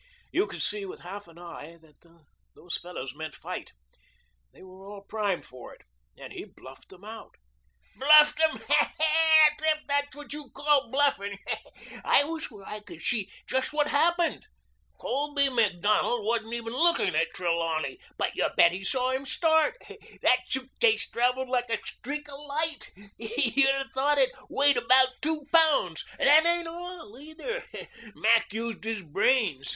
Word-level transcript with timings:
You 0.31 0.47
could 0.47 0.63
see 0.63 0.83
with 0.83 1.01
half 1.01 1.27
an 1.27 1.37
eye 1.37 1.77
that 1.83 2.03
those 2.55 2.75
fellows 2.79 3.13
meant 3.13 3.35
fight. 3.35 3.71
They 4.51 4.63
were 4.63 4.83
all 4.87 5.01
primed 5.03 5.45
for 5.45 5.75
it 5.75 5.83
and 6.17 6.33
he 6.33 6.43
bluffed 6.43 6.89
them 6.89 7.03
out." 7.03 7.35
"Bluffed 7.95 8.39
them 8.39 8.49
huh! 8.67 8.87
If 9.61 9.77
that's 9.87 10.15
what 10.15 10.33
you 10.33 10.49
call 10.55 10.89
bluffing. 10.89 11.37
I 12.03 12.23
was 12.23 12.49
where 12.49 12.67
I 12.67 12.79
could 12.79 12.99
see 13.03 13.29
just 13.45 13.73
what 13.73 13.89
happened. 13.89 14.47
Colby 14.99 15.49
Macdonald 15.49 16.25
wasn't 16.25 16.53
even 16.55 16.73
looking 16.73 17.13
at 17.13 17.27
Trelawney, 17.35 17.99
but 18.17 18.35
you 18.35 18.49
bet 18.57 18.71
he 18.71 18.83
saw 18.83 19.11
him 19.11 19.23
start. 19.23 19.75
That 20.23 20.39
suitcase 20.47 21.07
traveled 21.11 21.47
like 21.47 21.69
a 21.69 21.77
streak 21.85 22.27
of 22.27 22.39
light. 22.39 22.91
You'd 23.19 23.69
'a' 23.69 23.85
thought 23.93 24.17
it 24.17 24.31
weighed 24.49 24.77
about 24.77 25.21
two 25.21 25.45
pounds. 25.53 26.03
That 26.17 26.43
ain't 26.47 26.67
all 26.67 27.19
either. 27.19 27.63
Mac 28.15 28.51
used 28.51 28.83
his 28.83 29.03
brains. 29.03 29.69